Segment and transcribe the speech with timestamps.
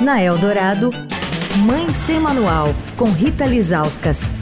[0.00, 0.90] Na Eldorado,
[1.64, 4.32] Mãe Sem Manual, com Rita Lizauskas.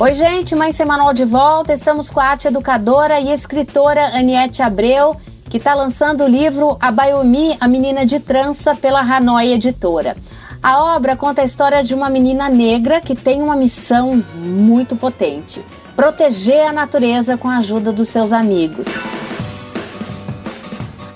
[0.00, 1.74] Oi, gente, Mãe Sem Manual de volta.
[1.74, 5.16] Estamos com a arte educadora e escritora Aniette Abreu,
[5.50, 10.16] que está lançando o livro A Baiomi, a Menina de Trança, pela Hanoi Editora.
[10.62, 15.62] A obra conta a história de uma menina negra que tem uma missão muito potente:
[15.94, 18.86] proteger a natureza com a ajuda dos seus amigos.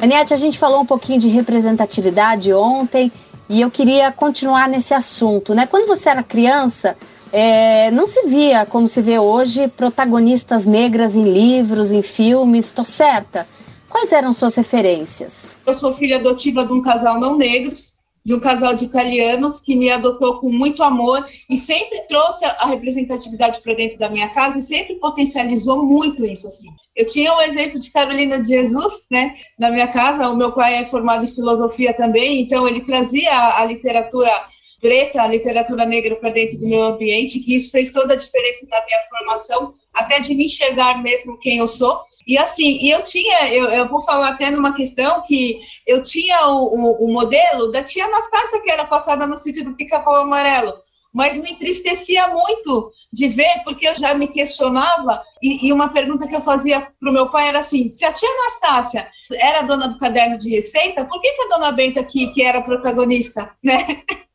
[0.01, 3.11] Aniette, a gente falou um pouquinho de representatividade ontem
[3.49, 5.55] e eu queria continuar nesse assunto.
[5.55, 5.67] Né?
[5.67, 6.97] Quando você era criança,
[7.33, 12.85] é, não se via, como se vê hoje, protagonistas negras em livros, em filmes, estou
[12.85, 13.47] certa?
[13.89, 15.59] Quais eram suas referências?
[15.67, 17.98] Eu sou filha adotiva de um casal não negros,
[18.29, 22.67] de um casal de italianos que me adotou com muito amor e sempre trouxe a
[22.67, 26.69] representatividade para dentro da minha casa e sempre potencializou muito isso assim.
[26.95, 30.29] Eu tinha o exemplo de Carolina de Jesus, né, na minha casa.
[30.29, 34.31] O meu pai é formado em filosofia também, então ele trazia a, a literatura
[34.79, 38.67] preta, a literatura negra para dentro do meu ambiente, que isso fez toda a diferença
[38.71, 41.99] na minha formação, até de me enxergar mesmo quem eu sou.
[42.29, 46.75] E assim, eu tinha, eu, eu vou falar até numa questão que eu tinha o,
[46.75, 50.75] o, o modelo da tia Anastácia, que era passada no sítio do Pica-Pau Amarelo
[51.13, 56.29] mas me entristecia muito de ver, porque eu já me questionava, e, e uma pergunta
[56.29, 59.89] que eu fazia para o meu pai era assim: se a tia Anastácia era dona
[59.89, 63.85] do caderno de receita, por que, que a dona Benta aqui, que era protagonista, né?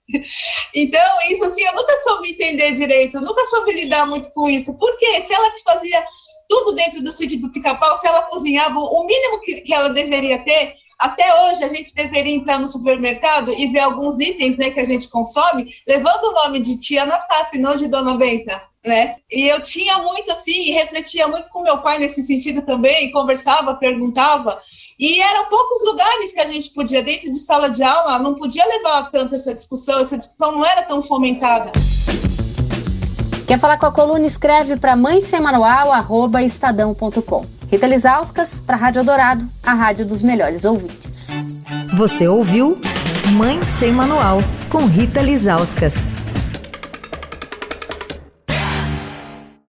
[0.76, 4.78] Então, isso assim, eu nunca soube entender direito, nunca soube lidar muito com isso.
[4.78, 5.22] Por quê?
[5.22, 6.04] Se ela que fazia
[6.48, 10.44] tudo dentro do sítio do pica-pau, se ela cozinhava o mínimo que, que ela deveria
[10.44, 14.80] ter, até hoje a gente deveria entrar no supermercado e ver alguns itens né, que
[14.80, 18.62] a gente consome, levando o nome de tia Anastácia, não de Dona Benta.
[18.86, 19.16] Né?
[19.32, 23.76] E eu tinha muito assim, e refletia muito com meu pai nesse sentido também, conversava,
[23.76, 24.62] perguntava,
[25.00, 28.66] e eram poucos lugares que a gente podia, dentro de sala de aula, não podia
[28.66, 31.72] levar tanto essa discussão, essa discussão não era tão fomentada.
[33.48, 34.26] Quer falar com a coluna?
[34.26, 37.46] Escreve para mãesemanual.estadão.com.
[37.70, 41.30] Rita Lisauskas, para a Rádio Dourado, a rádio dos melhores ouvintes.
[41.98, 42.80] Você ouviu
[43.32, 44.38] Mãe Sem Manual,
[44.70, 46.08] com Rita Lisauskas.